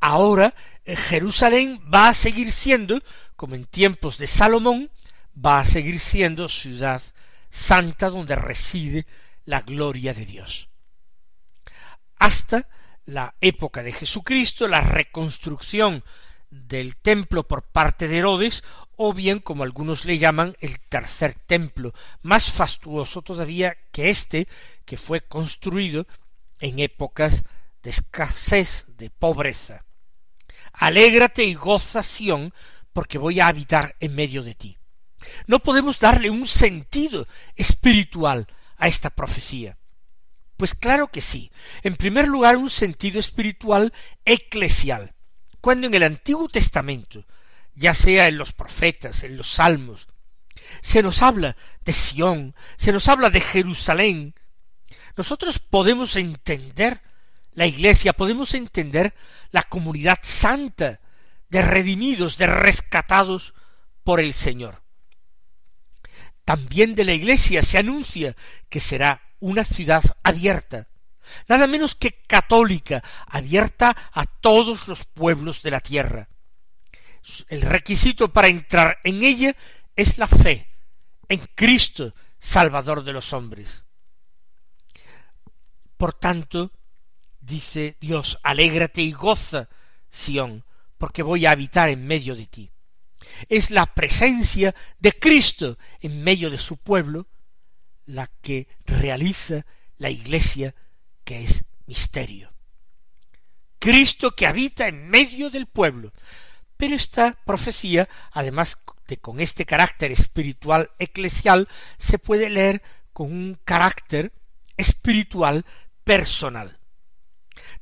Ahora 0.00 0.54
eh, 0.84 0.96
Jerusalén 0.96 1.80
va 1.92 2.08
a 2.08 2.14
seguir 2.14 2.52
siendo, 2.52 3.00
como 3.36 3.54
en 3.54 3.66
tiempos 3.66 4.18
de 4.18 4.26
Salomón, 4.26 4.90
va 5.34 5.60
a 5.60 5.64
seguir 5.64 6.00
siendo 6.00 6.48
ciudad 6.48 7.02
santa 7.50 8.10
donde 8.10 8.36
reside 8.36 9.06
la 9.44 9.62
gloria 9.62 10.14
de 10.14 10.24
Dios. 10.24 10.68
Hasta 12.16 12.68
la 13.06 13.34
época 13.40 13.82
de 13.82 13.92
Jesucristo, 13.92 14.68
la 14.68 14.80
reconstrucción 14.80 16.04
del 16.50 16.96
templo 16.96 17.46
por 17.46 17.62
parte 17.62 18.08
de 18.08 18.18
Herodes, 18.18 18.62
o 18.96 19.12
bien, 19.12 19.38
como 19.38 19.64
algunos 19.64 20.04
le 20.04 20.18
llaman, 20.18 20.56
el 20.60 20.78
tercer 20.80 21.34
templo, 21.34 21.94
más 22.22 22.50
fastuoso 22.50 23.22
todavía 23.22 23.76
que 23.92 24.10
este, 24.10 24.46
que 24.90 24.96
fue 24.96 25.20
construido 25.20 26.08
en 26.58 26.80
épocas 26.80 27.44
de 27.84 27.90
escasez, 27.90 28.86
de 28.88 29.08
pobreza. 29.08 29.84
Alégrate 30.72 31.44
y 31.44 31.54
goza 31.54 32.02
Sión, 32.02 32.52
porque 32.92 33.16
voy 33.16 33.38
a 33.38 33.46
habitar 33.46 33.94
en 34.00 34.16
medio 34.16 34.42
de 34.42 34.56
ti. 34.56 34.78
No 35.46 35.60
podemos 35.60 36.00
darle 36.00 36.28
un 36.28 36.44
sentido 36.44 37.28
espiritual 37.54 38.48
a 38.78 38.88
esta 38.88 39.10
profecía. 39.10 39.78
Pues 40.56 40.74
claro 40.74 41.06
que 41.06 41.20
sí. 41.20 41.52
En 41.84 41.94
primer 41.94 42.26
lugar, 42.26 42.56
un 42.56 42.68
sentido 42.68 43.20
espiritual 43.20 43.92
eclesial. 44.24 45.14
Cuando 45.60 45.86
en 45.86 45.94
el 45.94 46.02
Antiguo 46.02 46.48
Testamento, 46.48 47.24
ya 47.76 47.94
sea 47.94 48.26
en 48.26 48.38
los 48.38 48.52
profetas, 48.52 49.22
en 49.22 49.36
los 49.36 49.52
salmos, 49.52 50.08
se 50.82 51.00
nos 51.00 51.22
habla 51.22 51.56
de 51.84 51.92
Sión, 51.92 52.56
se 52.76 52.90
nos 52.90 53.06
habla 53.06 53.30
de 53.30 53.40
Jerusalén, 53.40 54.34
nosotros 55.20 55.58
podemos 55.58 56.16
entender 56.16 57.02
la 57.52 57.66
iglesia, 57.66 58.14
podemos 58.14 58.54
entender 58.54 59.12
la 59.50 59.62
comunidad 59.64 60.18
santa 60.22 60.98
de 61.50 61.60
redimidos, 61.60 62.38
de 62.38 62.46
rescatados 62.46 63.52
por 64.02 64.18
el 64.18 64.32
Señor. 64.32 64.82
También 66.46 66.94
de 66.94 67.04
la 67.04 67.12
iglesia 67.12 67.62
se 67.62 67.76
anuncia 67.76 68.34
que 68.70 68.80
será 68.80 69.20
una 69.40 69.62
ciudad 69.62 70.02
abierta, 70.22 70.88
nada 71.48 71.66
menos 71.66 71.94
que 71.94 72.12
católica, 72.26 73.04
abierta 73.26 73.94
a 74.14 74.24
todos 74.24 74.88
los 74.88 75.04
pueblos 75.04 75.60
de 75.60 75.70
la 75.70 75.80
tierra. 75.80 76.30
El 77.48 77.60
requisito 77.60 78.32
para 78.32 78.48
entrar 78.48 79.00
en 79.04 79.22
ella 79.22 79.54
es 79.96 80.16
la 80.16 80.26
fe 80.26 80.66
en 81.28 81.46
Cristo, 81.54 82.14
Salvador 82.38 83.04
de 83.04 83.12
los 83.12 83.34
hombres. 83.34 83.84
Por 86.00 86.14
tanto, 86.14 86.72
dice 87.40 87.98
Dios, 88.00 88.38
alégrate 88.42 89.02
y 89.02 89.12
goza, 89.12 89.68
Sión, 90.08 90.64
porque 90.96 91.22
voy 91.22 91.44
a 91.44 91.50
habitar 91.50 91.90
en 91.90 92.06
medio 92.06 92.34
de 92.34 92.46
ti. 92.46 92.70
Es 93.50 93.70
la 93.70 93.84
presencia 93.84 94.74
de 94.98 95.12
Cristo 95.12 95.76
en 96.00 96.24
medio 96.24 96.48
de 96.48 96.56
su 96.56 96.78
pueblo 96.78 97.26
la 98.06 98.28
que 98.40 98.66
realiza 98.86 99.66
la 99.98 100.08
iglesia 100.08 100.74
que 101.22 101.42
es 101.42 101.66
misterio. 101.84 102.50
Cristo 103.78 104.34
que 104.34 104.46
habita 104.46 104.88
en 104.88 105.06
medio 105.06 105.50
del 105.50 105.66
pueblo. 105.66 106.14
Pero 106.78 106.96
esta 106.96 107.38
profecía, 107.44 108.08
además 108.32 108.78
de 109.06 109.18
con 109.18 109.38
este 109.38 109.66
carácter 109.66 110.12
espiritual 110.12 110.92
eclesial, 110.98 111.68
se 111.98 112.18
puede 112.18 112.48
leer 112.48 112.80
con 113.12 113.30
un 113.30 113.60
carácter 113.66 114.32
espiritual 114.78 115.66
personal. 116.10 116.76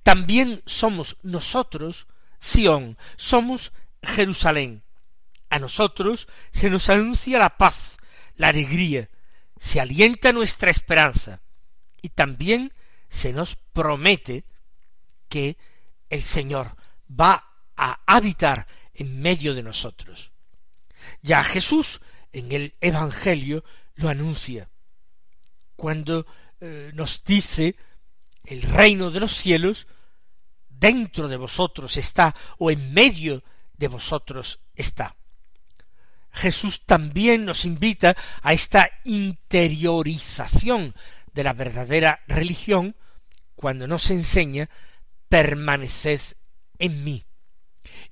También 0.02 0.62
somos 0.66 1.16
nosotros 1.22 2.06
Sión, 2.38 2.98
somos 3.16 3.72
Jerusalén. 4.02 4.82
A 5.48 5.58
nosotros 5.58 6.28
se 6.50 6.68
nos 6.68 6.90
anuncia 6.90 7.38
la 7.38 7.56
paz, 7.56 7.96
la 8.36 8.48
alegría, 8.48 9.08
se 9.56 9.80
alienta 9.80 10.34
nuestra 10.34 10.70
esperanza 10.70 11.40
y 12.02 12.10
también 12.10 12.74
se 13.08 13.32
nos 13.32 13.56
promete 13.56 14.44
que 15.30 15.56
el 16.10 16.20
Señor 16.20 16.76
va 17.10 17.42
a 17.78 17.98
habitar 18.04 18.66
en 18.92 19.22
medio 19.22 19.54
de 19.54 19.62
nosotros. 19.62 20.32
Ya 21.22 21.42
Jesús 21.42 22.02
en 22.34 22.52
el 22.52 22.74
Evangelio 22.82 23.64
lo 23.94 24.10
anuncia, 24.10 24.68
cuando 25.76 26.26
eh, 26.60 26.90
nos 26.92 27.24
dice 27.24 27.74
el 28.48 28.62
reino 28.62 29.10
de 29.10 29.20
los 29.20 29.36
cielos 29.36 29.86
dentro 30.68 31.28
de 31.28 31.36
vosotros 31.36 31.96
está 31.96 32.34
o 32.58 32.70
en 32.70 32.92
medio 32.94 33.42
de 33.76 33.88
vosotros 33.88 34.60
está. 34.74 35.16
Jesús 36.32 36.84
también 36.86 37.44
nos 37.44 37.64
invita 37.64 38.16
a 38.42 38.52
esta 38.52 38.90
interiorización 39.04 40.94
de 41.32 41.44
la 41.44 41.52
verdadera 41.52 42.20
religión 42.26 42.96
cuando 43.54 43.86
nos 43.86 44.10
enseña 44.10 44.70
permaneced 45.28 46.20
en 46.78 47.04
mí 47.04 47.24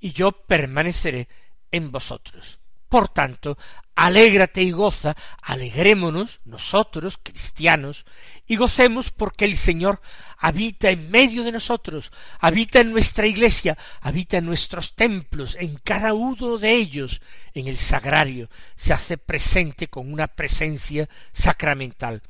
y 0.01 0.13
yo 0.13 0.33
permaneceré 0.33 1.29
en 1.71 1.91
vosotros. 1.91 2.61
Por 2.89 3.09
tanto, 3.09 3.59
alégrate 3.95 4.63
y 4.63 4.71
goza, 4.71 5.17
alegrémonos 5.43 6.41
nosotros, 6.45 7.19
cristianos, 7.23 8.05
y 8.47 8.57
gocemos 8.57 9.11
porque 9.11 9.45
el 9.45 9.57
Señor 9.57 10.01
habita 10.39 10.91
en 10.91 11.11
medio 11.11 11.43
de 11.43 11.53
nosotros, 11.53 12.13
habita 12.39 12.81
en 12.81 12.93
nuestra 12.93 13.27
iglesia, 13.27 13.77
habita 14.01 14.39
en 14.39 14.47
nuestros 14.47 14.95
templos, 14.95 15.57
en 15.59 15.77
cada 15.77 16.15
uno 16.15 16.59
de 16.59 16.73
ellos, 16.73 17.21
en 17.55 17.67
el 17.67 17.77
sagrario, 17.77 18.49
se 18.77 18.93
hace 18.93 19.19
presente 19.19 19.89
con 19.89 20.13
una 20.13 20.29
presencia 20.29 21.09
sacramental, 21.33 22.23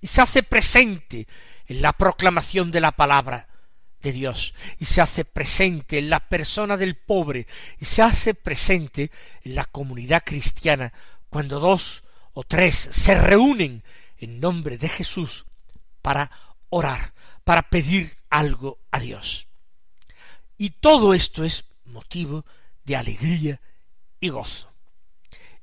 y 0.00 0.08
se 0.08 0.20
hace 0.20 0.42
presente 0.42 1.26
en 1.66 1.80
la 1.80 1.92
proclamación 1.92 2.70
de 2.70 2.80
la 2.80 2.92
palabra, 2.92 3.48
de 4.02 4.12
Dios 4.12 4.52
y 4.78 4.84
se 4.84 5.00
hace 5.00 5.24
presente 5.24 5.98
en 5.98 6.10
la 6.10 6.28
persona 6.28 6.76
del 6.76 6.94
pobre 6.94 7.46
y 7.80 7.86
se 7.86 8.02
hace 8.02 8.34
presente 8.34 9.10
en 9.42 9.54
la 9.54 9.64
comunidad 9.64 10.22
cristiana 10.24 10.92
cuando 11.30 11.58
dos 11.58 12.04
o 12.34 12.44
tres 12.44 12.90
se 12.92 13.18
reúnen 13.18 13.82
en 14.18 14.40
nombre 14.40 14.76
de 14.76 14.90
Jesús 14.90 15.46
para 16.04 16.30
orar, 16.68 17.14
para 17.44 17.62
pedir 17.62 18.14
algo 18.28 18.78
a 18.90 19.00
Dios. 19.00 19.48
Y 20.58 20.68
todo 20.68 21.14
esto 21.14 21.44
es 21.44 21.64
motivo 21.86 22.44
de 22.84 22.96
alegría 22.96 23.58
y 24.20 24.28
gozo. 24.28 24.70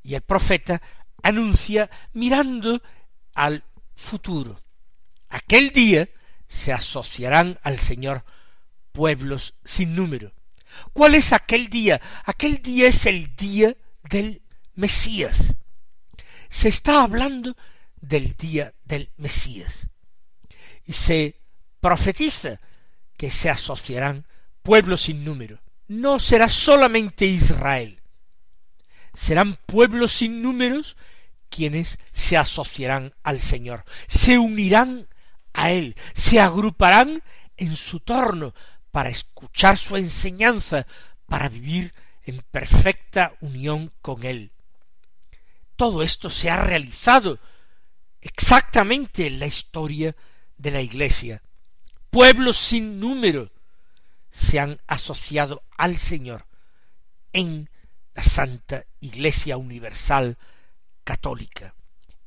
y 0.01 0.15
el 0.15 0.21
profeta 0.21 0.81
anuncia 1.21 1.91
mirando 2.13 2.81
al 3.35 3.63
futuro. 3.95 4.63
Aquel 5.29 5.69
día 5.69 6.09
se 6.47 6.73
asociarán 6.73 7.59
al 7.61 7.77
Señor 7.77 8.25
pueblos 8.93 9.53
sin 9.63 9.95
número. 9.95 10.33
¿Cuál 10.91 11.13
es 11.13 11.33
aquel 11.33 11.69
día? 11.69 12.01
Aquel 12.25 12.63
día 12.63 12.87
es 12.87 13.05
el 13.05 13.35
día 13.35 13.77
del 14.09 14.41
Mesías. 14.73 15.55
Se 16.49 16.67
está 16.67 17.03
hablando 17.03 17.55
del 18.01 18.35
día 18.35 18.73
del 18.85 19.11
Mesías. 19.17 19.87
Y 20.85 20.93
se 20.93 21.35
profetiza 21.79 22.59
que 23.17 23.29
se 23.29 23.49
asociarán 23.49 24.25
pueblos 24.63 25.03
sin 25.03 25.23
número. 25.23 25.59
No 25.87 26.19
será 26.19 26.49
solamente 26.49 27.25
Israel. 27.25 28.01
Serán 29.13 29.57
pueblos 29.65 30.13
sin 30.13 30.41
números 30.41 30.95
quienes 31.49 31.99
se 32.13 32.37
asociarán 32.37 33.13
al 33.23 33.41
Señor, 33.41 33.83
se 34.07 34.39
unirán 34.39 35.07
a 35.53 35.71
Él, 35.71 35.95
se 36.13 36.39
agruparán 36.39 37.21
en 37.57 37.75
su 37.75 37.99
torno 37.99 38.55
para 38.89 39.09
escuchar 39.09 39.77
su 39.77 39.97
enseñanza, 39.97 40.87
para 41.25 41.49
vivir 41.49 41.93
en 42.23 42.41
perfecta 42.51 43.33
unión 43.41 43.91
con 44.01 44.23
Él. 44.23 44.51
Todo 45.75 46.03
esto 46.03 46.29
se 46.29 46.49
ha 46.49 46.57
realizado 46.57 47.37
exactamente 48.21 49.27
en 49.27 49.39
la 49.39 49.47
historia 49.47 50.15
de 50.61 50.71
la 50.71 50.81
Iglesia. 50.81 51.41
Pueblos 52.09 52.57
sin 52.57 52.99
número 52.99 53.51
se 54.29 54.59
han 54.59 54.79
asociado 54.87 55.63
al 55.77 55.97
Señor 55.97 56.45
en 57.33 57.69
la 58.13 58.23
Santa 58.23 58.85
Iglesia 58.99 59.57
Universal 59.57 60.37
Católica. 61.03 61.73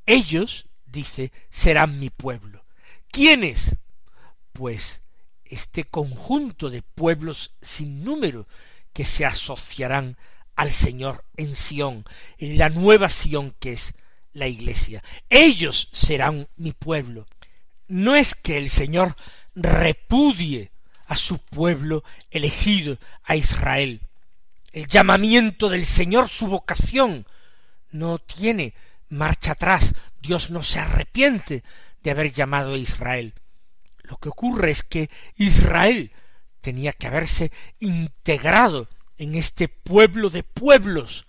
Ellos, 0.07 0.67
dice, 0.85 1.33
serán 1.51 2.01
mi 2.01 2.11
pueblo. 2.11 2.65
¿Quiénes? 3.11 3.77
Pues 4.53 5.03
este 5.45 5.85
conjunto 5.85 6.71
de 6.71 6.83
pueblos 6.83 7.55
sin 7.61 8.05
número 8.05 8.49
que 8.93 9.05
se 9.05 9.25
asociarán 9.25 10.17
al 10.57 10.71
Señor 10.73 11.25
en 11.37 11.55
Sión, 11.55 12.05
en 12.39 12.59
la 12.59 12.69
nueva 12.69 13.09
Sión 13.09 13.55
que 13.61 13.73
es 13.73 13.95
la 14.33 14.49
Iglesia. 14.49 15.03
Ellos 15.31 15.89
serán 15.93 16.49
mi 16.57 16.73
pueblo. 16.73 17.27
No 17.89 18.15
es 18.15 18.35
que 18.35 18.59
el 18.59 18.71
Señor 18.71 19.17
repudie 19.55 20.73
a 21.07 21.17
su 21.17 21.39
pueblo 21.39 22.03
elegido, 22.31 22.99
a 23.25 23.37
Israel. 23.37 24.01
El 24.73 24.87
llamamiento 24.87 25.69
del 25.69 25.87
Señor, 25.87 26.29
su 26.29 26.47
vocación, 26.47 27.27
no 27.91 28.19
tiene 28.19 28.75
marcha 29.09 29.53
atrás. 29.53 29.95
Dios 30.21 30.51
no 30.51 30.63
se 30.63 30.81
arrepiente 30.81 31.63
de 32.03 32.11
haber 32.11 32.33
llamado 32.33 32.75
a 32.75 32.79
Israel. 32.79 33.35
Lo 34.03 34.17
que 34.17 34.29
ocurre 34.29 34.71
es 34.71 34.83
que 34.83 35.11
Israel 35.37 36.13
tenía 36.61 36.93
que 36.93 37.07
haberse 37.07 37.53
integrado 37.79 38.89
en 39.19 39.35
este 39.35 39.69
pueblo 39.69 40.31
de 40.31 40.43
pueblos, 40.43 41.27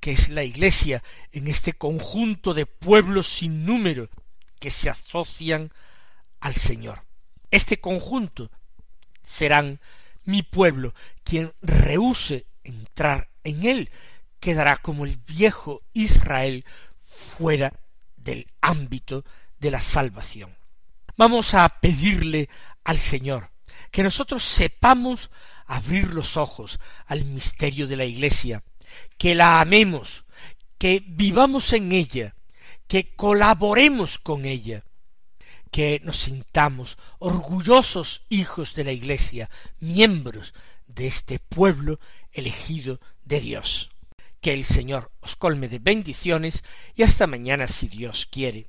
que 0.00 0.12
es 0.12 0.28
la 0.28 0.44
Iglesia, 0.44 1.02
en 1.32 1.48
este 1.48 1.72
conjunto 1.72 2.54
de 2.54 2.66
pueblos 2.66 3.26
sin 3.26 3.66
número 3.66 4.08
que 4.60 4.70
se 4.70 4.88
asocian 4.88 5.72
al 6.44 6.54
Señor. 6.54 7.06
Este 7.50 7.80
conjunto 7.80 8.50
serán 9.22 9.80
mi 10.24 10.42
pueblo, 10.42 10.94
quien 11.24 11.54
rehúse 11.62 12.46
entrar 12.62 13.30
en 13.44 13.64
él, 13.64 13.90
quedará 14.40 14.76
como 14.76 15.06
el 15.06 15.16
viejo 15.16 15.82
Israel 15.94 16.66
fuera 17.02 17.72
del 18.18 18.46
ámbito 18.60 19.24
de 19.58 19.70
la 19.70 19.80
salvación. 19.80 20.54
Vamos 21.16 21.54
a 21.54 21.66
pedirle 21.80 22.50
al 22.84 22.98
Señor 22.98 23.50
que 23.90 24.02
nosotros 24.02 24.44
sepamos 24.44 25.30
abrir 25.64 26.12
los 26.12 26.36
ojos 26.36 26.78
al 27.06 27.24
misterio 27.24 27.86
de 27.86 27.96
la 27.96 28.04
Iglesia, 28.04 28.62
que 29.16 29.34
la 29.34 29.62
amemos, 29.62 30.26
que 30.76 31.02
vivamos 31.06 31.72
en 31.72 31.92
ella, 31.92 32.36
que 32.86 33.14
colaboremos 33.14 34.18
con 34.18 34.44
ella, 34.44 34.84
que 35.74 36.00
nos 36.04 36.18
sintamos 36.18 36.98
orgullosos 37.18 38.22
hijos 38.28 38.76
de 38.76 38.84
la 38.84 38.92
Iglesia, 38.92 39.50
miembros 39.80 40.54
de 40.86 41.08
este 41.08 41.40
pueblo 41.40 41.98
elegido 42.30 43.00
de 43.24 43.40
Dios. 43.40 43.90
Que 44.40 44.54
el 44.54 44.64
Señor 44.64 45.10
os 45.18 45.34
colme 45.34 45.66
de 45.66 45.80
bendiciones 45.80 46.62
y 46.94 47.02
hasta 47.02 47.26
mañana 47.26 47.66
si 47.66 47.88
Dios 47.88 48.28
quiere. 48.30 48.68